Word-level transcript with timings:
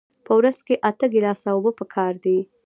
په 0.25 0.31
ورځ 0.37 0.57
کې 0.67 0.75
اته 0.89 1.05
ګیلاسه 1.13 1.47
اوبه 1.53 1.71
پکار 1.79 2.13
دي 2.23 2.37